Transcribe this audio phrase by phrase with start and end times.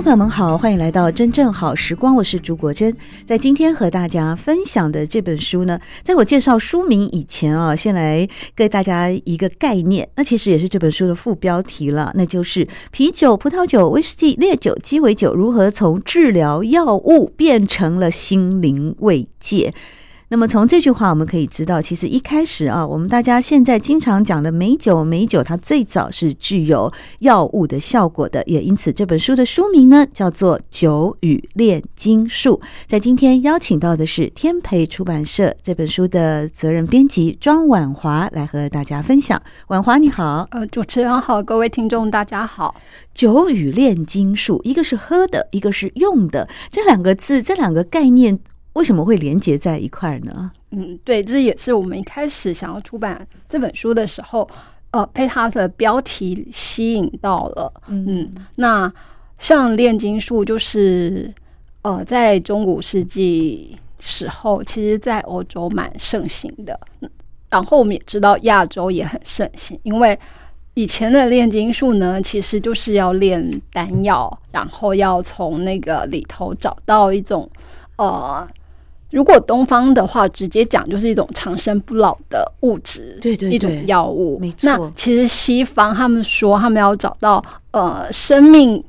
[0.00, 2.96] 众朋友们好，欢迎来到真正好时光，我是朱国珍。
[3.26, 8.26] 在今天和大家分享的这本书呢，在我介绍书名以前啊，先来
[8.56, 19.74] 给大家一个概念，那其实也是这本书的副标题了，那就是啤酒、葡萄酒、威士忌、烈酒、鸡尾酒如何从治疗药物变成了心灵慰藉。
[20.32, 32.60] 那么从这句话我们可以知道，其实一开始啊，我们大家现在经常讲的美酒，美酒它最早是具有药物的效果的，也因此这本书的书名呢叫做《酒与炼金术》。
[32.86, 39.42] 在今天邀请到的是天培出版社这本书的责任编辑庄婉华来和大家分享。
[39.66, 42.76] 婉华你好，呃，主持人好，各位听众大家好。
[43.12, 48.38] 酒与炼金术，一个是喝的，一个是用的，这两个字，这两个概念。
[48.74, 50.50] 为什么会连接在一块呢？
[50.70, 54.48] 嗯，对，这也是我们一开始想要出版这本书的时候，
[54.92, 57.72] 呃，被它的标题吸引到了。
[57.88, 58.92] 嗯，嗯，那
[59.38, 61.34] 像炼金术，就是
[61.82, 66.78] 呃，在中古世纪时候，其实在欧洲蛮盛行的。
[67.48, 70.16] 然后我们也知道亚洲也很盛行，因为
[70.74, 77.50] 以前的炼金术呢，其实就是要炼丹药，然后要从那个里头找到一种
[77.96, 78.48] 呃。
[79.10, 84.38] 如果东方的话，直接讲就是一种长生不老的物质，对，对对，一种药物。
[84.38, 84.58] 没错。
[84.62, 88.82] 那其实西方他们说，他们要找到呃生命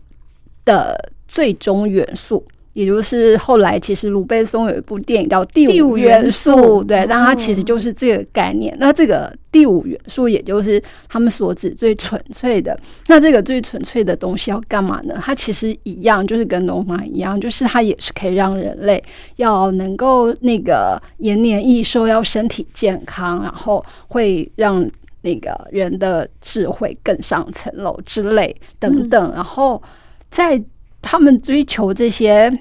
[0.63, 2.45] 的最终元素。
[2.73, 8.75] 也就是后来，其实鲁贝松有一部电影叫《第五元素》，对，那它其实就是这个概念。
[8.79, 12.79] 那这个第五元素，也就是他们所指最纯粹的。
[13.07, 15.19] 那这个最纯粹的东西要干嘛呢？
[15.21, 19.03] 它其实一样，就是跟东方一样，就是它也是可以让人类
[19.35, 24.87] 要能够那个延年益寿，要身体健康，然后会让
[25.23, 29.33] 那个人的智慧更上层楼之类等等。
[29.33, 29.81] 然后
[30.29, 30.63] 在
[31.01, 32.51] 他们追求这些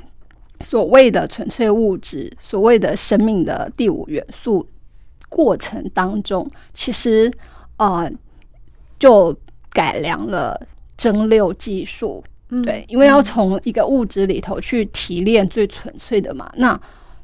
[0.60, 4.66] 所谓的纯粹物质，所谓的生命的第五元素
[5.28, 7.30] 过程当中，其实
[7.76, 8.10] 呃，
[8.98, 9.34] 就
[9.70, 10.60] 改良了
[10.96, 12.22] 蒸馏技术。
[12.64, 16.50] 对，因为要从一个物质里头去提炼最纯粹的嘛。
[16.56, 16.78] 那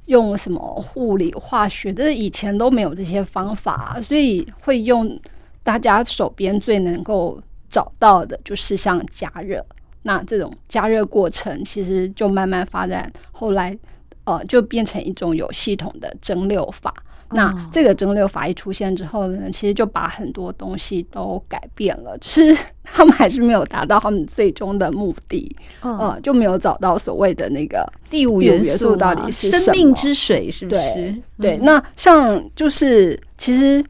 [0.05, 5.19] 用什么物理化学这，以前都没有这些方法，所以会用
[5.65, 9.67] 大家手边最能够找到的，就是像加热。
[10.07, 13.77] 那这种加热过程其实就慢慢发展，后来
[14.23, 16.95] 呃就变成一种有系统的蒸馏法。
[17.33, 29.63] 那这个蒸馏法一出现之后呢，其实就把很多东西都改变了，只是他们还是没有达到他们最终的目的，呃，就没有找到所谓的那个第五元素到底是什么？
[29.65, 30.81] 生命之水，是不是？
[30.95, 31.59] 对，对。
[31.59, 33.85] 那像就是其实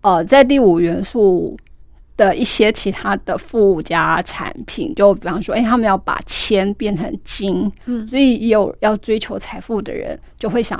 [0.00, 1.54] 呃，在第五元素。
[2.18, 10.78] 的一些其他的附加产品，就比方说，哎、欸，他们要把铅变成金，嗯，所以有要追求财富的人就会想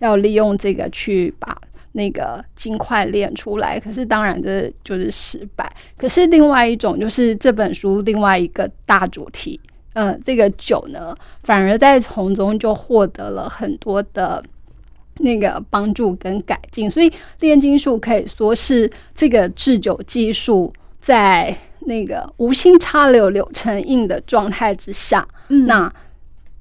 [0.00, 1.56] 要利用这个去把
[1.92, 3.78] 那个金块炼出来。
[3.78, 5.72] 可是当然这就是失败。
[5.96, 9.60] 可是另外一种就是这本书另外一个大主题，
[9.92, 14.42] 嗯、呃，这个酒呢，反而在从中就获得了很多的
[15.22, 16.90] 那个帮助跟改进。
[16.90, 20.72] 所以炼金术可以说是这个制酒技术。
[21.00, 25.92] 在那个无心插柳柳成荫的状态之下，嗯，那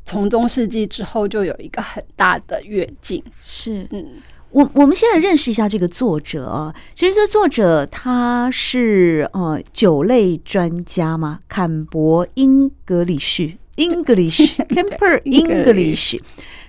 [0.05, 3.23] 从中世纪之后就有一个很大的跃进。
[3.45, 4.05] 是，嗯，
[4.51, 6.73] 我我们现在认识一下这个作者啊。
[6.95, 16.19] 其实这作者他是呃酒类专家嘛，坎伯英格里许 English Camper English。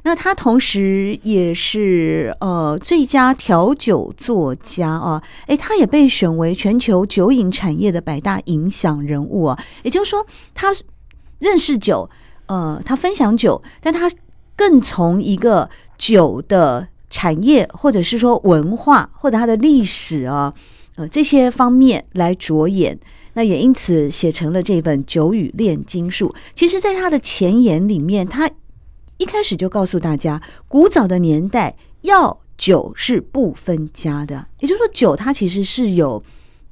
[0.03, 9.59] 那他同时也是呃最佳调酒作家啊，诶，他也被选为全球酒饮产业的百大影响人物啊。
[9.83, 10.25] 也就是说，
[10.55, 10.75] 他
[11.39, 12.09] 认识酒，
[12.47, 14.11] 呃，他分享酒，但他
[14.57, 15.69] 更从一个
[15.99, 20.55] 酒的产业，或者是说文化，或者他的历史啊，
[20.97, 22.99] 呃这些方面来着眼。
[23.35, 26.29] 那也因此写成了这本《酒与炼金术》。
[26.55, 28.51] 其实，在他的前言里面，他
[29.19, 36.23] 一开始就告诉大家，古早的年代药酒是不分家的，也就是说，酒它其实是有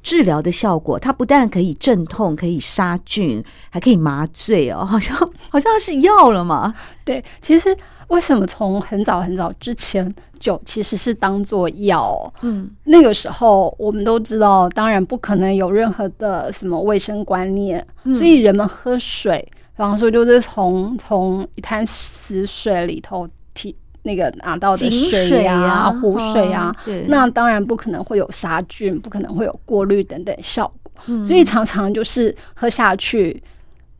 [0.02, 5.16] 治疗的效果，它不但可以镇痛，可以杀菌，还可以麻醉哦，好像
[5.50, 6.74] 好像是药了嘛？
[7.04, 7.76] 对，其实
[8.08, 12.32] 为什么从很早很早之前，酒其实是当做药？
[12.42, 23.74] 嗯，那个时候我们都知道，当然不可能有任何的什么卫生观念，嗯、所以人们喝水，比方说就是从从一滩死水里头提。
[24.02, 26.74] 那个拿到的水呀、啊、湖水啊，
[27.08, 33.42] 那当然不可能会有杀菌，不可能会有过滤等等效果，嗯、所以常常就是喝下去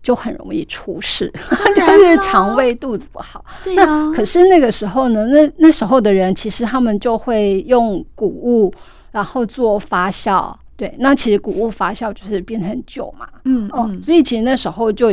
[0.09, 1.31] 就很容易出事，
[1.77, 3.45] 就是肠胃肚子不好。
[3.63, 8.73] 对啊、那可是那个时候呢，那那时候的人其实他们就会用谷物，
[9.11, 10.51] 然后做发酵。
[10.79, 15.09] 对，那其实谷物发酵就是变成酒嘛，嗯哦、嗯，所以其实那时候就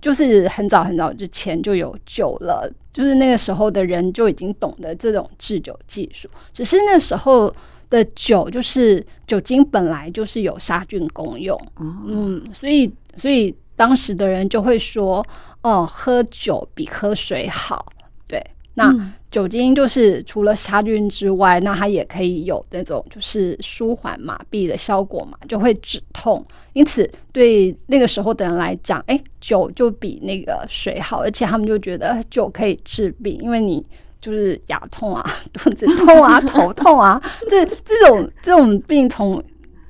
[0.00, 6.28] 就是很早很早之前就有酒了，就是那个时候的人就已经懂得这种制酒技术。
[6.52, 7.54] 只是那时候
[7.88, 15.26] 的酒，就是酒精本来就是有杀菌功用，嗯，嗯，所以所以当时的人就会说，
[15.62, 17.86] 哦，喝酒比喝水好，
[18.28, 18.44] 对。
[18.74, 18.94] 那
[19.30, 26.44] 酒精就是除了杀菌之外，那它也可以有那种就是舒缓麻痹的效果嘛，就会止痛。
[26.74, 33.82] 因此，对那个时候的人来讲，哎、欸，酒就比那个水好，而且他们就觉得酒可以治病，因为你
[34.20, 35.24] 就是牙痛啊、
[35.54, 37.18] 肚子痛啊、 头痛啊，
[37.48, 39.42] 这这种这种病从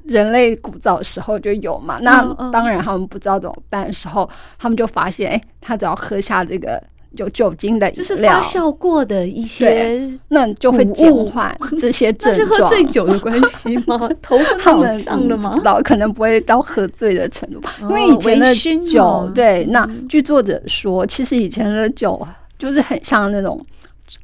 [0.04, 1.98] 人类古早的时候就有嘛。
[2.00, 6.82] 那当然，他们不知道怎么办的时候，他们就发现，哎、欸，他只要喝下这个。
[7.16, 12.48] 有酒精的饮料，就是发酵过的一些，那就会减缓这些症状。
[12.48, 13.98] 这是喝醉酒的关系吗？
[14.22, 15.50] 头昏脑胀的吗？
[15.52, 17.74] 知道，可能不会到喝醉的程度吧。
[17.80, 18.54] 因为以前的
[18.84, 22.24] 酒，对，那据作者说，其实以前的酒
[22.56, 23.60] 就是很像那种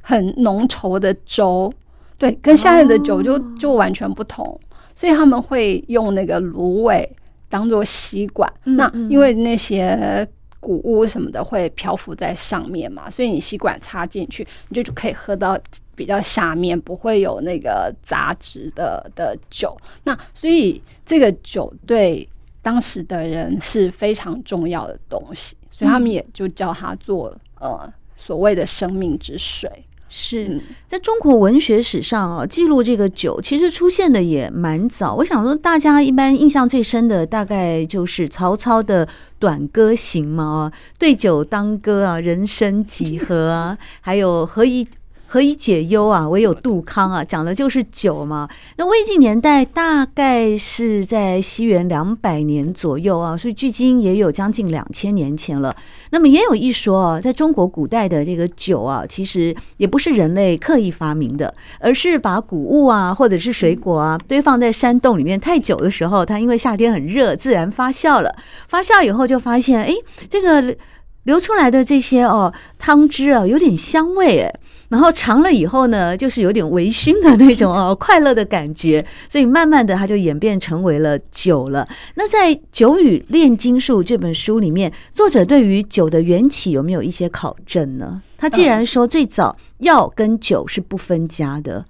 [0.01, 1.73] 很浓稠的粥，
[2.17, 4.57] 对，跟现在的酒就就完全不同。
[4.97, 7.09] 所以他们会用那个芦苇
[7.49, 10.29] 当做吸管，那因为那些。
[10.59, 15.57] 谷物什么的会漂浮在上面嘛，所以你吸管插进去，你就就可以喝到
[15.95, 19.77] 比较下面，不会有那个杂质的的酒。
[20.03, 22.29] 那所以这个酒对
[22.63, 29.71] 当时的人是非常重要的东西，所以他们也就叫它做呃所谓的生命之水。
[30.09, 35.15] 是在中国文学史上啊，记录这个酒其实出现的也蛮早。
[35.15, 39.07] 我想说，大家一般印象最深的大概就是曹操的
[39.39, 44.87] 《短歌行》嘛，对酒当歌啊，人生几何啊，还有何以。
[45.27, 46.29] 何以解忧啊？
[46.29, 48.49] 唯有杜康啊，讲的就是酒嘛。
[48.77, 55.75] 那魏晋年代大概是在西元两百年左右啊，所以距今也有将近两千年前了。
[56.11, 68.35] 那么也有一说啊，在中国古代的这个酒啊，其实也不是人类刻意发明的，而是把谷物啊或者是水果啊堆放在山洞里面太久的时候，它因为夏天很热，自然发酵了。
[68.69, 69.93] 发酵以后就发现，哎，
[70.31, 70.77] 这个
[71.25, 74.55] 流出来的这些哦汤汁啊，有点香味哎。
[74.89, 81.87] 然后尝了以后呢，就是有点微醺的那种哦， 快乐的感觉，所以慢慢的它就演变成为了酒了。
[82.15, 88.23] 那在《酒与炼金术》这本书里面，作者对于酒的缘起有没有一些考证呢？
[88.39, 91.85] 他既然说最早药跟酒是不分家的，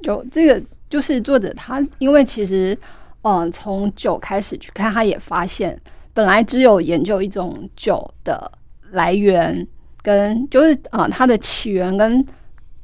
[0.00, 2.76] 有这个就是作者他因为其实
[3.22, 5.80] 嗯从酒开始去看，他也发现
[6.12, 8.50] 本来只有研究一种酒的
[8.90, 9.66] 来源。
[10.02, 12.24] 跟就是啊、呃，它的起源跟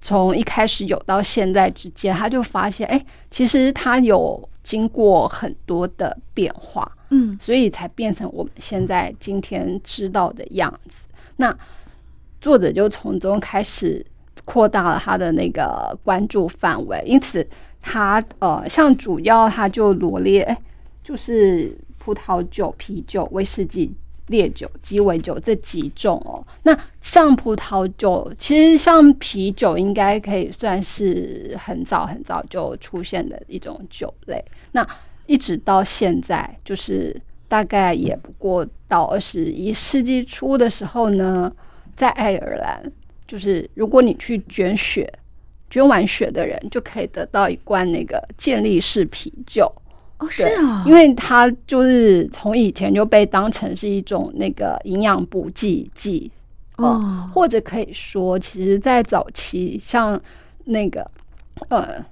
[0.00, 11.06] 从一开始有到现在之间，他就发现，哎、欸，其实它有经过很多的变化，嗯，所以才变成我们现在今天知道的样子。
[11.36, 11.54] 那
[12.40, 14.04] 作者就从中开始
[14.44, 17.44] 扩大了他的那个关注范围，因此
[17.82, 20.62] 他呃，像主要他就罗列，哎、欸，
[21.02, 23.92] 就是葡萄酒、啤酒、威士忌。
[24.28, 34.42] 烈酒、鸡尾酒这几种哦，那像葡萄酒，其实像啤酒，应该可以算是很早很早就出现的一种酒类。
[34.72, 34.86] 那
[35.26, 37.14] 一直到现在，就是
[37.48, 41.52] 大概也不过到二十一世纪初的时候呢，
[41.96, 42.82] 在爱尔兰，
[43.26, 45.12] 就是如果你去捐血，
[45.68, 49.70] 捐完血的人就可以得到一罐那个健力士啤酒。
[50.18, 56.28] 哦，是啊，因为它就是从以前就被当成是一种那个营养补给剂
[56.76, 60.20] 哦，或者可以说，其实，在早期像
[60.64, 61.08] 那个
[61.68, 62.04] 呃，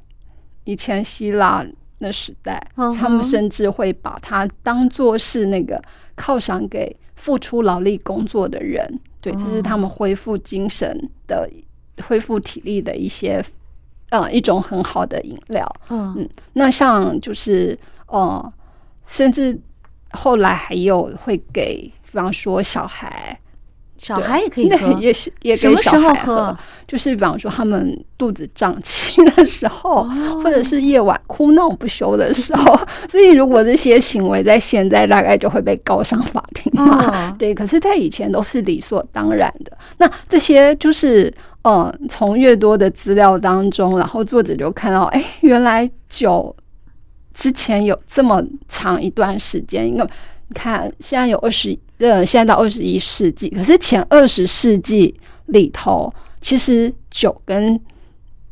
[0.65, 1.67] 以前希腊
[1.99, 2.65] 那时代，
[2.97, 5.83] 他们甚至会把它当做是那个
[6.17, 10.97] 犒赏给付出劳力工作的人，对，这是他们恢复精神
[11.27, 11.51] 的、
[12.07, 13.45] 恢复体力的一些
[14.11, 15.77] 呃一种很好的饮料。
[15.91, 17.77] 嗯，那像就是。
[18.07, 18.53] 哦、呃，
[19.07, 19.59] 甚至
[20.11, 23.39] 后来还有会给，比方说小孩。
[23.99, 26.57] 小孩也可以喝， 也是也给小孩喝。
[26.87, 32.79] 就是比方说他们肚子胀气的时候，哦、或者是夜晚哭闹不休的时候。
[33.09, 37.31] 所以如果这些行为在现在大概就会被告上法庭嘛。
[37.31, 39.77] 哦、 对，可是，在以前都是理所当然的。
[39.97, 41.33] 那这些就是，
[41.65, 46.55] 嗯，从越多的资料当中，然后作者就看到，哎，原来酒
[47.37, 50.07] 之前有这么长一段时间，因为
[50.49, 51.79] 你看现在有二十。
[51.99, 56.13] 呃，现在到二十一世纪，可是前二十世纪里头，
[56.43, 57.81] 其实酒跟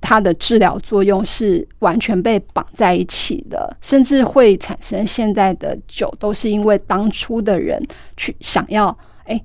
[0.01, 7.87] 它的治疗作用是完全被绑在一起的，甚至会产生现在的酒，都是因为当初的人
[8.17, 9.39] 去想要，哎，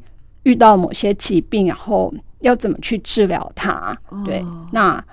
[0.43, 3.93] 遇到某些疾病，然后要怎么去治疗它？
[4.25, 4.41] 对，
[4.71, 5.03] 那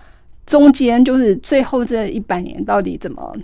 [0.47, 3.37] 中间就是最后这一百年，到底怎么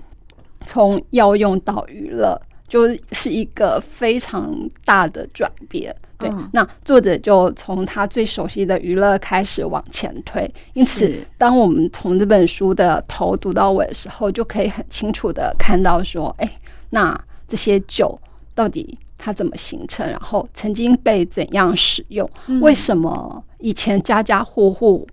[0.67, 2.41] 从药用到娱乐？
[2.69, 4.51] 就是一个非常
[4.83, 6.31] 大的转变，对。
[6.31, 16.51] 嗯、那作者就从他最熟悉的娱乐开始往前推，因此，当我们从这本书的头读到尾的时候，就可以很清楚的看到说，哎，
[16.89, 17.15] 那
[17.47, 18.19] 这些酒
[18.55, 22.27] 到底它怎么形成，然后曾经被怎样使用？
[22.47, 25.07] 嗯、为什么以前家家户户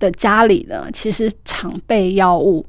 [0.00, 0.90] 的家里呢？
[0.92, 2.66] 其实常备药物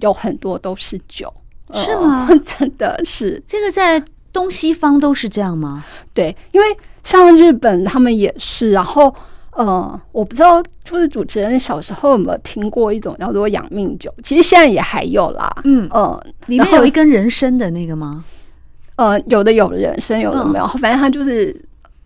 [0.00, 1.32] 有很多都是酒。
[1.72, 2.28] 是吗？
[2.44, 4.00] 真的是这个在
[4.32, 5.82] 东西方都是这样吗？
[6.12, 6.66] 对，因为
[7.02, 8.70] 像日本他们也是。
[8.72, 9.12] 然后，
[9.52, 14.12] 呃，我不知道，就是主持人小时候有没有听过一种叫做养命酒？
[14.22, 15.50] 其实现在也还有啦。
[15.64, 18.24] 嗯呃，里面有一根人参的那个吗？
[18.96, 20.64] 呃，有的有人参，有的没有。
[20.66, 21.58] 嗯、反正他就是，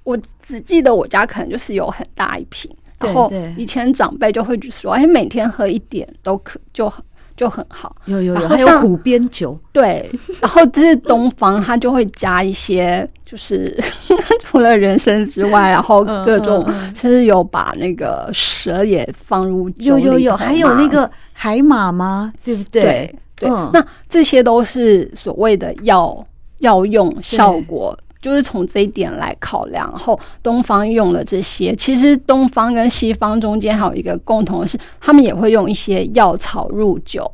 [0.04, 2.70] 我只记得我家可能就是有很大一瓶。
[3.00, 7.04] 然后以前长辈就会说：“哎，每天喝一点都可就很。”
[7.38, 13.72] 就很好，有有有，还有虎鞭酒，对，然后这是东方，它就会加一些，就是
[14.42, 16.66] 除了人参之外，然后各种，
[16.96, 22.32] 甚至有把那个蛇也放入酒里，有有有，还有那个海马吗？
[22.42, 22.82] 对不对？
[22.82, 26.26] 对对，那这些都是所谓的药
[26.58, 27.96] 药用效果。
[28.28, 31.74] 就是从这一点来考量，然后东方用了这些。
[31.74, 37.30] 其实东方跟西方中间还有一个共同的是，他们也会用一些药草入酒。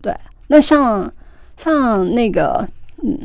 [0.00, 0.14] 对，
[0.46, 1.12] 那像
[1.56, 2.64] 像那个
[3.02, 3.18] 嗯，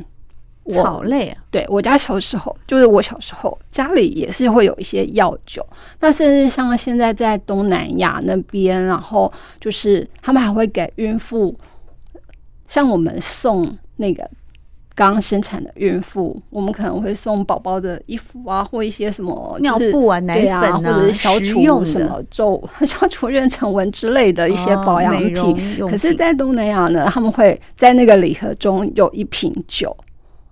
[0.72, 5.64] 草类啊，对我家小时候，就是我小时候家里也是会有一些药酒。
[6.00, 11.56] 那甚至像现在在东南亚那边，然后就是他们还会给孕妇，
[12.68, 14.28] 像我们送那个。
[14.96, 25.80] 刚生产的孕妇，我们可能会送宝宝的衣服啊，或一些什么尿布啊、奶粉啊，或者是消除什么皱、 消除妊娠纹之类的一些保养品。
[25.90, 29.96] 可是，在东南亚呢，他们会在那个礼盒中有一瓶酒，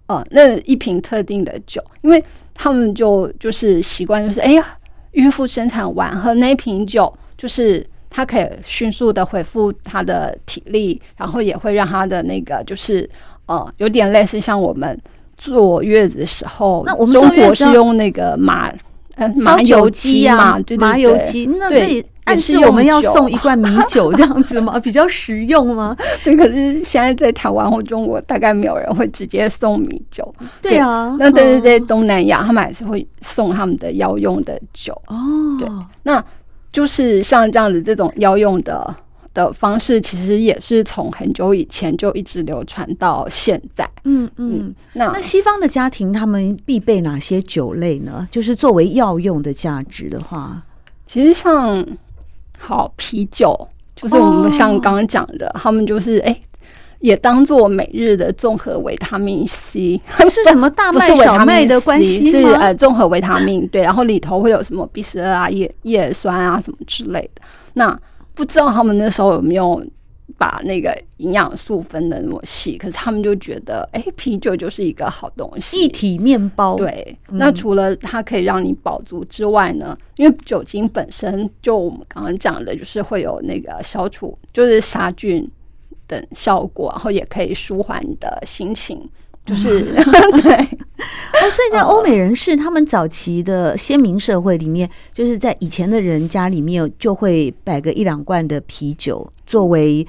[0.07, 2.23] 呃，那一瓶特定的酒，因为
[2.55, 4.65] 他们就就是习惯，就是哎呀，
[5.11, 13.07] 孕妇生产完喝那瓶酒，就是它可以迅速的恢复她的体力，然后也会让她的那个就是。
[13.51, 14.97] 哦，有点类似像我们
[15.37, 18.71] 坐月子的时候，那我们中国是用那个麻
[19.15, 24.79] 呃麻油鸡啊，对对对，麻油鸡，那对，暗示我们要送一罐米 酒这样子吗？
[24.79, 25.97] 比较实用吗？
[26.23, 30.33] 对，可是现在在台湾或中国，大概没有人会直接送米酒。
[30.61, 34.93] 对啊，那但是在东南亚，他们还是会送他们的药用的酒。
[35.07, 35.15] 哦，
[35.59, 35.67] 对，
[36.03, 36.23] 那
[36.71, 38.95] 就是像这样子这种药用的。
[39.33, 43.89] 的方式其实也是从很久以前就一直流传到现在。
[44.03, 48.27] 嗯嗯，那那西方的家庭他们必备哪些酒类呢？
[48.31, 50.61] 就是作为药用的价值的话，
[51.05, 51.85] 其实像
[52.59, 53.55] 好啤酒，
[53.95, 56.41] 就是我们像刚刚讲的，哦、他们就是哎、欸，
[56.99, 67.41] 也当做每日的综合维他命 C，是什么大麦小麦的关系 是呃综合维他命对，然后里头会有什么 B 十二啊、叶叶酸啊什么之类的。
[67.73, 67.97] 那
[68.33, 69.83] 不知道他们那时候有没有
[70.37, 76.75] 把那个营养素分的那么细，可是他们就觉得，哎，啤酒就是一个好东西，一体面包。
[76.77, 85.47] 对，嗯、那除了它可以让你饱足之外呢，因为酒精本身就我们刚刚讲的，就是会有那个消除，就是杀菌
[86.07, 89.07] 等效果，然后也可以舒缓你的心情。
[89.43, 89.81] 就是
[90.43, 90.67] 对
[91.33, 100.05] 哦，所以在欧美人士他们早期的先民社会里面，就是在以前的人家里面就会摆个一两罐的啤酒，作为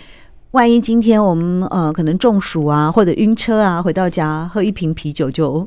[0.52, 5.66] 万一今天我们呃可能中暑啊或者晕车啊，回到家 喝一瓶啤酒就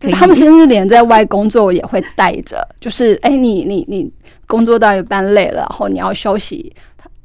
[0.00, 0.12] 可以。
[0.12, 4.10] 他们甚至连在外工作也会带着，就是哎，你你你
[4.46, 6.74] 工作到一半累了，然后你要休息，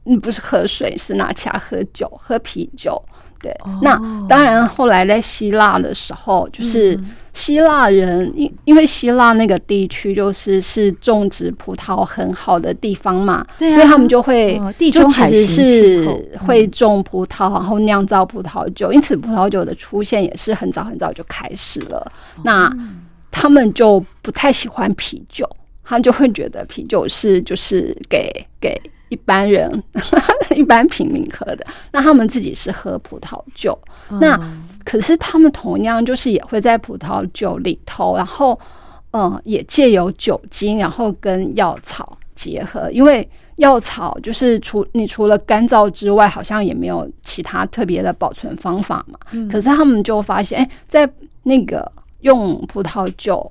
[0.03, 3.01] 你不是喝水，是拿起来喝酒，喝啤酒。
[3.39, 6.95] 对，那当然后来在希腊的时候，就是
[7.33, 14.59] 希腊人因因为希腊那个地区就是是种植葡萄很好的地方嘛，对啊，所以他们就会
[14.91, 22.11] 就其实是会种葡萄，然后酿造葡萄酒，因此葡萄酒的出现也是很早很早就开始了。
[22.43, 22.69] 那
[23.31, 25.49] 他们就不太喜欢啤酒，
[25.83, 28.79] 他们就会觉得啤酒是就是给给。
[29.11, 29.69] 一般人，
[30.55, 33.77] 一般平民喝的，那他们自己是喝葡萄酒，
[34.09, 34.39] 嗯、那
[34.83, 38.59] 可是他们同样就是也会在葡萄酒里头，然后
[39.11, 49.17] 嗯，也借由酒精，然后跟药草结合，因为药草就是除你除了干燥之外，好像也没有其他特别的保存方法嘛。
[49.31, 51.09] 嗯、可是他们就发现，哎，在
[51.43, 53.49] 那个用葡萄酒，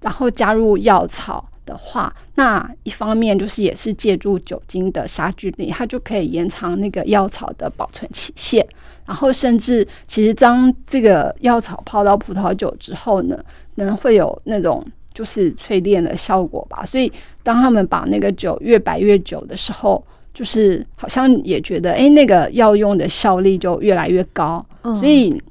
[0.00, 1.47] 然后加入药草。
[1.68, 8.66] 的话，那一方面就是也是借助酒精的杀菌力，它就可以延长那个药草的保存期限。
[9.04, 13.38] 然后甚至其实将这个药草泡到葡萄酒之后呢，
[13.74, 16.84] 能会有那种就是淬炼的效果吧。
[16.86, 24.64] 所以当他们把那个酒越摆越久的时候，就是好像也觉得哎，那个药用的效力就越来越高。
[24.82, 25.42] 所以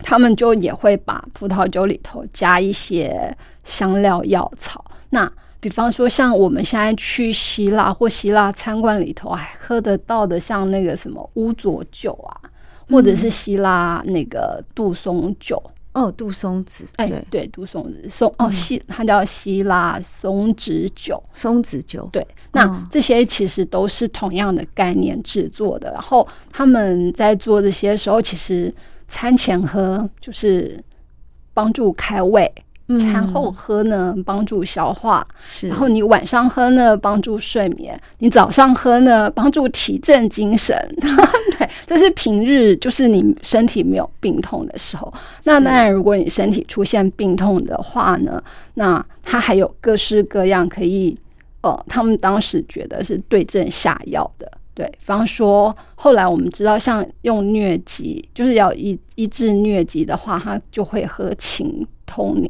[0.00, 4.84] 他们就也会把葡萄酒里头加一些香料药草。
[5.10, 12.50] 那比方说，像我们现在去希腊或希腊餐馆里头还喝得到的，像那个什么乌佐酒啊，
[12.88, 15.62] 或者是希腊那个杜松酒。
[15.94, 25.90] 哦，杜松子，哎，对，杜松子松哦，希它叫希腊松子酒，松子酒，对，那这些其实都是同样的概念制作的。
[25.90, 28.72] 然后他们在做这些时候，其实
[29.08, 30.78] 餐前喝就是
[31.52, 32.48] 帮助开胃。
[32.96, 40.76] 餐后喝呢，帮助消化；是然后你晚上喝呢，帮助睡眠；你早上喝呢，帮助提振精神。
[41.58, 45.12] 对，这是平日，就是你身体没有病痛的时候。
[45.44, 48.42] 那当然，如果你身体出现病痛的话呢，
[48.74, 51.16] 那它还有各式各样可以，
[51.62, 54.50] 呃，他们当时觉得是对症下药的。
[54.74, 62.48] 对，比方说，后来我们知道，像用疟疾，就是要医医治疟疾的话，他就会喝清通宁。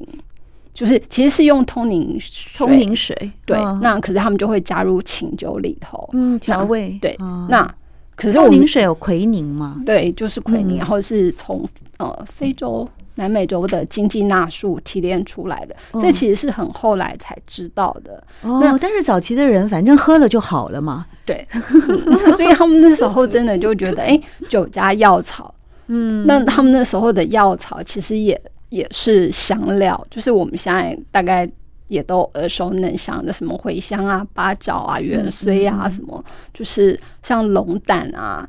[0.78, 2.16] 就是其实是用通灵
[2.56, 3.12] 通灵水，
[3.44, 7.68] 对，哦、那可是他们就会加入清酒里头，嗯，调味，对，哦、那
[8.14, 9.82] 可是通灵水有奎宁吗？
[9.84, 18.22] 对，就是奎宁，嗯、然后是从呃非洲、南美洲的金鸡纳树提炼出来的，哦、这其实是很后来才知道的。
[18.42, 21.44] 哦，那但是早期的人反正喝了就好了嘛，对，
[22.38, 25.52] 所以他们那时候真的就觉得，哎，酒加药草，
[25.88, 28.40] 嗯，那他们那时候的药草其实也。
[28.70, 31.48] 也是香料，就是我们现在大概
[31.86, 38.48] 也都耳熟能详的，什么茴香啊、八角啊、芫荽啊，什么就是像龙胆啊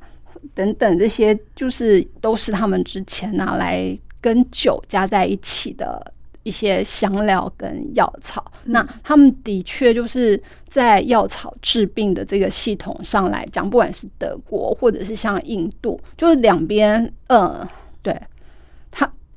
[0.54, 8.52] 等等这些，就是都是他们之前拿来跟酒加在一起的一些香料跟药草。
[8.66, 17.66] 嗯、那他们的确就是在药草治病的这个系统上来讲，不管是德国或者是像印度，就是两边，呃，
[18.02, 18.14] 对。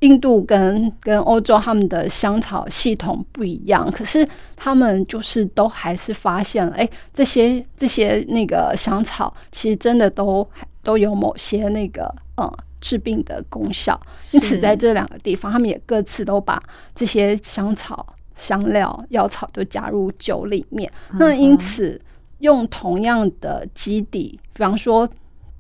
[0.02, 10.46] 印度跟跟欧洲他们的香草系统不一样，可是他们就是都还是发现了，哎，这些这些那个香草其实真的都
[10.82, 13.98] 都有某些那个呃治病的功效。
[14.32, 16.60] 因此在这两个地方，他们也各自都把
[16.94, 20.90] 这些香草、香料、药草都加入酒里面。
[21.12, 22.00] 那因此
[22.40, 25.08] 用同样的基底，比方说。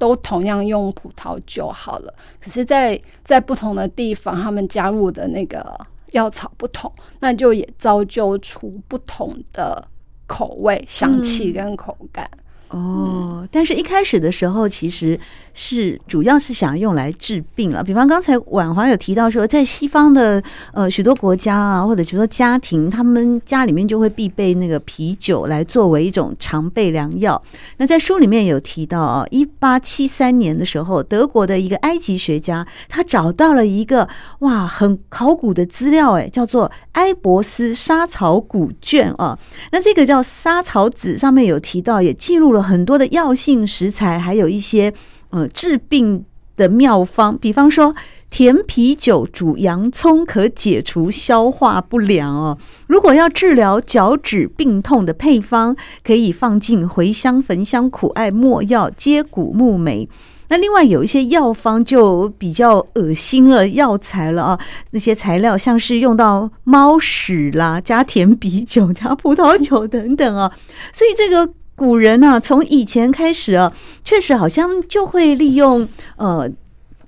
[0.02, 5.64] 都同样用葡萄酒好了，可是在，在在不同的地方，他们加入的那个
[6.10, 9.86] 药草不同，那就也造就出不同的
[10.26, 12.28] 口味、香气跟口感。
[12.32, 15.20] 嗯哦，但是一开始的时候，其实
[15.54, 17.84] 是主要是想用来治病了。
[17.84, 27.40] 比方刚才婉华有提到说，在西方的呃许多国家啊，或者许多家庭，他们家里面就会必备那个啤酒来作为一种常备良药。
[27.76, 34.08] 那在书里面有提到啊，一八七三年的时候，德国的一个埃及学家，他找到了一个
[34.40, 39.38] 哇很考古的资料，哎，叫做埃博斯莎草古卷啊。
[39.70, 42.62] 那这个叫莎草纸，上面有提到，也记录了。
[42.62, 44.90] 很多的药性食材，还有一些
[45.32, 46.24] 呃治病
[46.56, 47.94] 的妙方，比方说
[48.30, 52.56] 甜啤酒煮洋葱可解除消化不良哦。
[52.86, 60.08] 如果要治疗脚趾病痛的配方，可以放进茴香、焚香、苦艾、没药、接骨木莓。
[60.48, 70.52] 那另外有一些药方就比较恶心了，药材了啊，那些材料像是用到猫屎啦，加甜啤酒、加葡萄酒等等啊，
[70.92, 71.54] 所以这个。
[71.82, 73.72] 古人啊，从以前开始啊，
[74.04, 76.48] 确实好像就会利用呃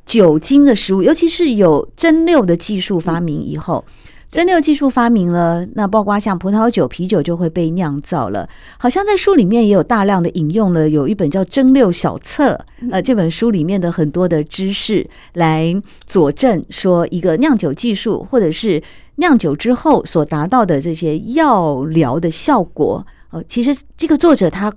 [0.04, 3.84] 酒精的食物，尤其是有蒸馏的技术发明以后。
[3.86, 3.92] 嗯
[4.34, 8.48] 蒸馏技术发明了，那包括像葡萄酒、啤酒就会被酿造了。
[8.76, 12.60] 好像在书里面也有大量的引用了，有一本叫《蒸馏小册》，
[12.90, 15.72] 呃，这本书里面的很多的知识来
[16.08, 18.82] 佐证说，一个酿酒技术或者是
[19.14, 23.06] 酿酒之后所达到的这些药疗的效果。
[23.34, 24.72] 呃，其实这个作者他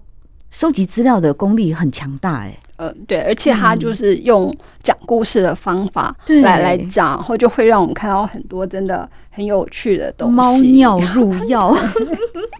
[0.49, 2.57] 收集资料的功力很强大，哎。
[2.79, 10.35] 嗯，对，而且他就是用讲故事的方法来、嗯、来讲，然后就会让我们看到很多真的很有趣的东西。
[10.35, 11.75] 猫尿入药，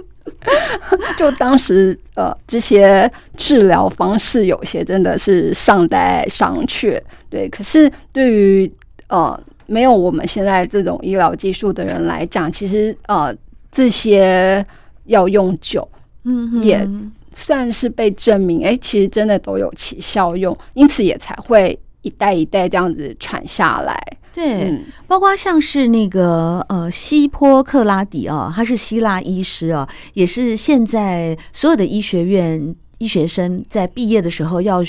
[1.18, 7.00] 就当时呃这些治疗方式有些真的是尚待商榷。
[7.30, 8.72] 对，可是对于
[9.10, 13.32] 呃没有我们现在这种医疗技术的人来讲，其实呃
[13.72, 14.66] 这些
[15.08, 15.88] 要用酒，
[16.24, 16.88] 嗯，也。
[17.40, 23.96] 算是被证明，哎、欸，其实真的都有起效用，因此也才会一代一代这样子传下来。
[24.34, 34.84] 对，嗯、包括像是那个呃，希波克拉底啊，他是希腊医师啊，也是现在所有的医学院医学生在毕业的时候要。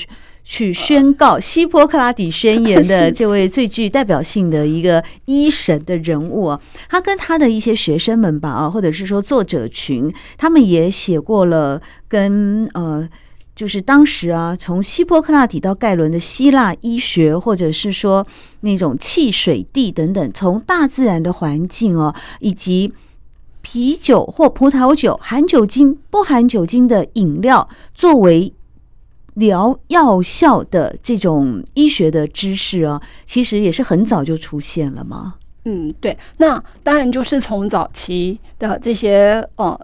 [0.51, 6.59] 去宣告希波克拉底宣言的 这位最具代表性的一个医神的人物啊，
[6.89, 13.07] 他跟他的一些学生们吧啊，或者是说作者群，他们也写过了跟呃，
[13.55, 18.27] 就是当时啊，从希波克拉底到盖伦的希腊医学，或者是说
[18.61, 22.91] 那种汽水地等等，从大自然的环境哦，以及
[23.61, 28.55] 啤酒或葡萄酒含酒精不含酒精的饮料作为。
[29.39, 35.35] 疗药效的这种医学的知识啊，其实也是很早就出现了嘛。
[35.65, 36.17] 嗯，对。
[36.37, 39.79] 那当然就是从早期的这些呃，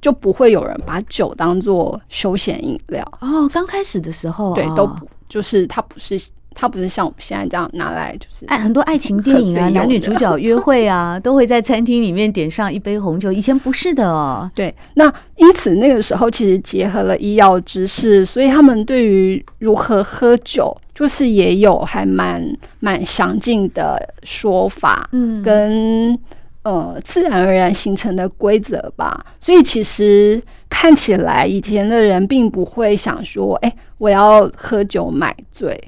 [0.00, 3.48] 就不会有人把酒当做休闲饮料哦。
[3.48, 6.20] 刚开始的时候，对，都不就是它不是。
[6.54, 13.32] 它不是像我们现在这样拿来，就是爱很多爱情电影啊，男女主角约会啊， 都会在餐厅里面点上一杯红酒。
[13.32, 14.50] 以前不是的哦。
[14.54, 22.44] 对，那因此那个时候其实结合了医药知识，所以他们对于如何喝酒，就是也有还蛮
[22.80, 26.18] 蛮详尽的说法，嗯，跟
[26.62, 29.24] 呃自然而然形成的规则吧。
[29.40, 35.78] 所以其实看起来以前的人并不会想说，哎，我要喝酒买醉。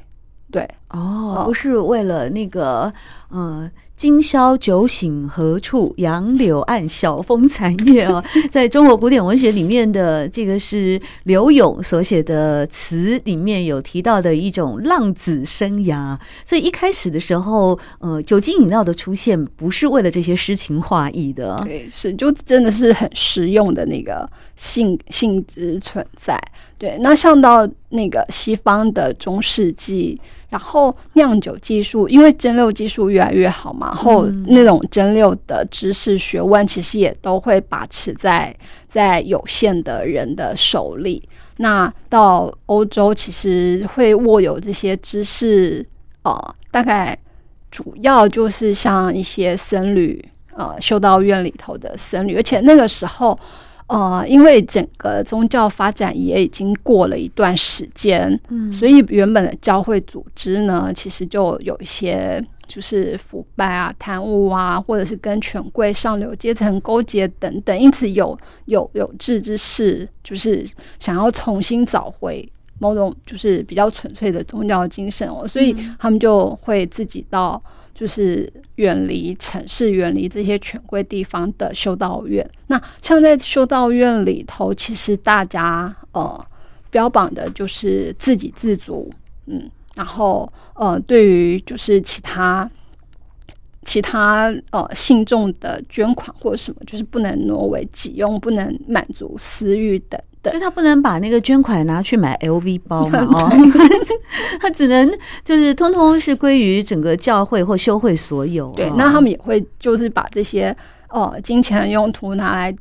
[0.54, 2.92] 对哦，不是为了那个，
[3.30, 3.68] 嗯。
[3.96, 5.94] 今宵酒醒何处？
[5.98, 16.18] 杨柳岸，晓风残月哦， 在中国古典文学里面的这个是柳永所写的词里面有提到的一种浪子生涯。
[16.44, 26.36] 所以一开始的时候，呃，酒精饮料的出现不是为了这些诗情画意的，对，是就真的是很实用的那个性性质存在。
[26.84, 30.20] 对，那上到那个西方的中世纪。
[30.50, 38.54] 然后酿酒技术，因为蒸馏技术越来越好嘛，然后那种蒸馏的知识学问，其实也都会把持在
[38.86, 41.20] 在有限的人的手里。
[41.56, 45.84] 那到欧洲，其实会握有这些知识，
[46.22, 47.18] 呃，大概
[47.68, 53.36] 主要就是像一些僧侣，呃，修道院里头的僧侣，而且那个时候。
[53.86, 70.66] 呃，因为整个宗教发展也已经过了一段时间，嗯，所以原本的教会组织呢，其实就有一些就是腐败啊、贪污啊，或者是跟权贵上流阶层勾结等等，因此有有有志之士，就是
[70.98, 77.62] 想要重新找回某种就是比较纯粹的宗教精神哦，所以他们就会自己到。
[77.94, 82.44] 就是远离城市、远离这些权贵地方的修道院。
[82.66, 86.46] 那像在修道院里头，其实大家呃
[86.90, 89.08] 标榜的就是自给自足，
[89.46, 92.68] 嗯，然后呃对于就是其他
[93.82, 100.20] 其他呃信众的捐款或者什么，就是不能挪为己用，不能满足私欲等。
[100.52, 103.20] 就他不能把那个捐款拿去买 LV 包嘛？
[103.32, 103.50] 哦，
[104.60, 105.10] 他只能
[105.44, 108.70] 就是通通是归于整个教会或修会所有。
[108.76, 110.76] 对，那他们也会就是把这些
[111.08, 112.74] 呃金钱的用途拿来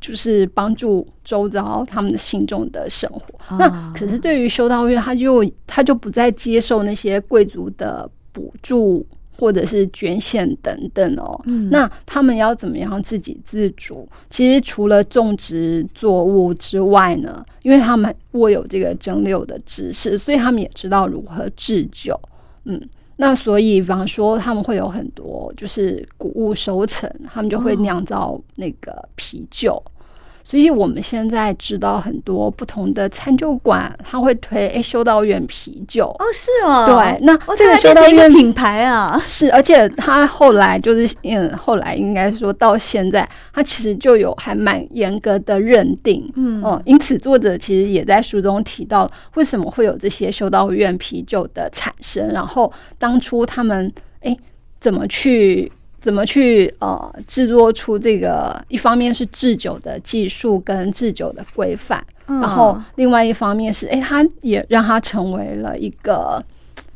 [0.00, 3.56] 就是帮助周遭他们的信众的生活。
[3.58, 9.06] 那可是对于修道院，他就他就不再接受那些贵族的补助。
[9.40, 14.06] 或者是捐献等等哦，嗯，那他们要怎么样自给自足？
[14.28, 22.20] 其实除了种植作物之外呢，因为他们握有这个蒸馏的知识，所以他们也知道如何制酒。
[22.66, 22.78] 嗯，
[23.16, 29.82] 那所以比方说他们会有很多就是谷物收成，他们就会酿造那个啤酒。
[30.50, 36.06] 所以我们现在知道很多不同的餐酒馆，他会推哎修道院啤酒。
[36.06, 46.60] 哦，是哦，对，那这个修道院品牌啊，是，而且他后来就是嗯，后来应该说到现在，他其实就有还蛮严格的认定，嗯。
[46.64, 54.36] 嗯，因此作者其实也在书中提到为什么会有这些修道院啤酒的产生，然后当初他们哎
[54.80, 55.70] 怎么去。
[56.00, 58.62] 怎么去呃制作出这个？
[58.68, 66.42] 一方面是制酒的技术跟制酒的规范，嗯、然后另外一方面是，哎，它也让它成为了一个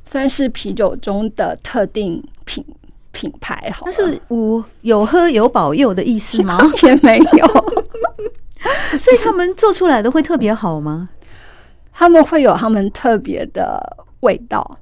[0.05, 2.64] 算是啤酒中的特定品
[3.12, 3.71] 品牌。
[3.75, 6.59] 好，但是无有喝有保佑的意思吗？
[6.83, 7.47] 也没有，
[8.99, 11.09] 所以他们做出来的会特别好吗？
[11.93, 14.79] 他们会有他们特别的味道。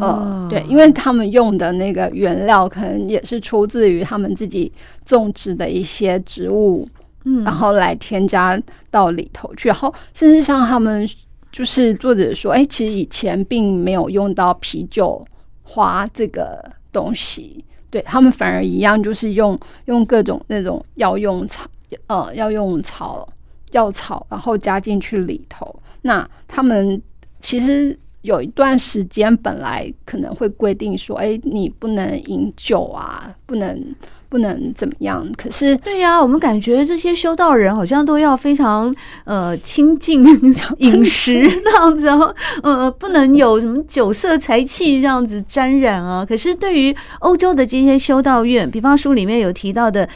[0.00, 4.72] 哦，对，因为他们用的那个原料可能也是出自于他们自己
[5.04, 6.88] 种植的一些植物，
[7.24, 8.58] 嗯，然后来添加
[8.90, 11.06] 到里头去，然后甚至像他们
[11.52, 15.22] 就是作者说，哎，其实以前并没有用到啤酒
[15.62, 21.68] 花这个东西，对，他们反而一样，就是用用各种那种药用草，
[22.06, 23.28] 呃，药用草
[23.72, 25.74] 药草，然后加进去里头。
[26.02, 27.02] 那他们
[27.40, 27.98] 其实。
[28.26, 33.94] 有一段时间，本来可能会规定说：“哎，你不能饮酒啊，不能
[34.28, 40.24] 不能怎么样。”可是，对呀、啊，我们感觉这些修道人好像都要非常呃清净
[40.78, 46.24] 饮食那样子，然后呃不能有什么酒色财气这样子沾染啊。
[46.24, 50.08] 可是对于欧洲的这些修道院，比方书里面有提到的，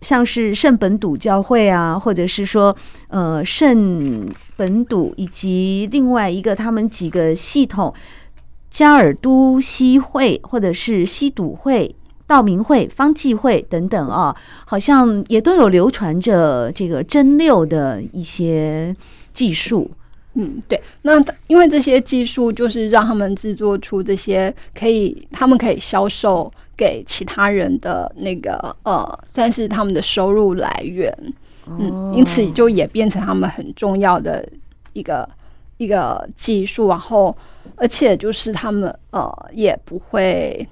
[0.00, 2.76] 像是圣本笃教会啊，或者是说
[3.08, 4.28] 呃圣。
[4.58, 7.94] 本笃以及另外一个他们几个系统，
[8.68, 11.94] 加尔都西会或者是西笃会、
[12.28, 18.94] 道明会、方济会等等啊，好像也都有流传着这个蒸馏的一些
[19.32, 19.90] 技术。
[20.34, 20.80] 嗯，对。
[21.02, 31.12] 那因为这些技术就是让他们制作出这些可以，他们可以销售给其他人的那个呃，算是他们的收入来源。
[31.66, 34.46] 嗯，因此就也变成他们很重要的
[34.92, 35.28] 一个
[35.78, 37.36] 一个技术，然后
[37.74, 40.66] 而且就是他们呃也不会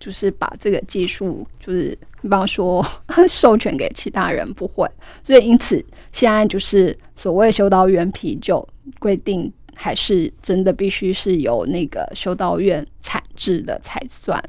[0.00, 2.84] 就是把这个技术就是比方说
[3.28, 4.90] 授权给其他人，不会，
[5.22, 8.66] 所以因此现在就是所谓修道院啤酒
[8.98, 14.42] 规定还是真的必须是由那个修道院产制的才算。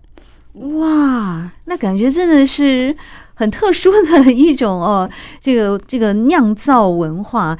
[0.53, 2.95] 哇，那感觉真的是。
[3.33, 5.09] 很特殊的一种哦，
[5.39, 7.55] 这个这个酿造文化。《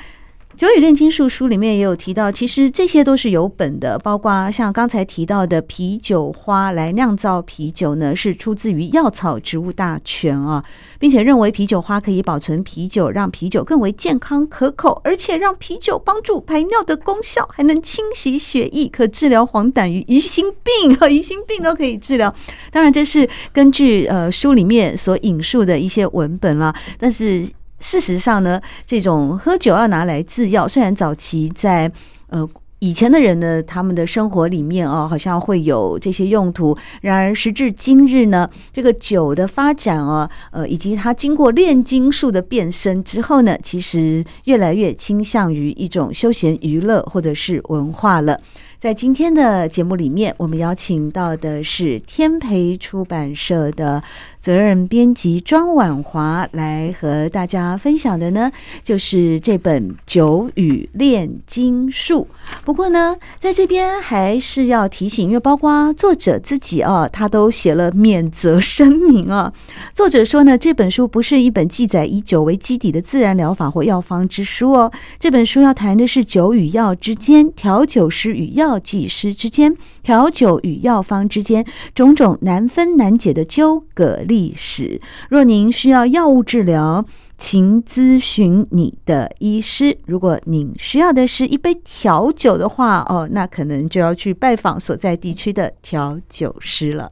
[0.57, 10.63] 酒语炼金术》书里面也有提到，其实这些都是有本的，包括像刚才提到的啤酒花来酿造啤酒呢，是出自于《药草植物大全》啊，
[10.99, 22.31] 并且认为啤酒花可以保存啤酒，让啤酒更为健康可口，而且让啤酒帮助排尿的功效，还能清洗血液，可治疗黄疸与疑心病和疑心病都可以治疗。
[22.71, 27.47] 当然，这是根据呃书里面所引述的一些文本啦，但是。
[27.81, 31.91] 事实上呢，这种喝酒要拿来制药，虽然早期在
[32.29, 32.47] 呃
[32.79, 36.75] 以前的人呢，他们的生活里面哦，好像会有这些用途。
[37.01, 48.39] 然而时至今日呢，这个酒的发展啊，呃，以及它经过炼金术的变身之后呢，其实越来越倾向于一种休闲娱乐或者是文化了。
[48.81, 54.01] 在今天的节目里面，我们邀请到的是天培出版社的
[54.39, 62.27] 责任编辑庄婉华来和大家分享的呢，就是这本《酒语炼金术》。
[62.65, 69.53] 不过呢，在这边还是要提醒，因为包括作者自己啊，他都写了免责声明啊。
[69.93, 74.91] 作者说呢，这本书不是一本记载以酒为基底的自然疗法或药方之书哦。
[75.19, 85.01] 这本书要谈的是酒与药之间，调酒师与药药剂师之间，调酒与药方之间种种难分难解的纠葛历史。
[85.29, 87.05] 若您需要药物治疗，
[87.37, 89.97] 请咨询你的医师。
[90.05, 97.11] 如果您需要的是一杯调酒的话，哦，那可能就要去拜访所在地区的调酒师了。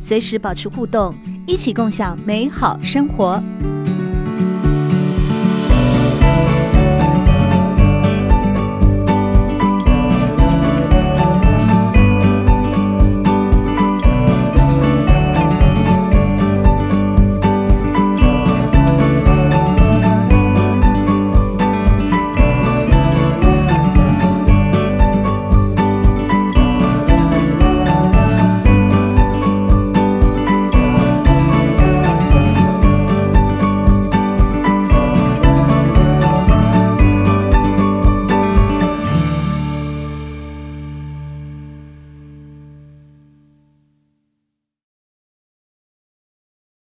[0.00, 1.14] 随时保持互动，
[1.46, 3.42] 一起共享美好生活。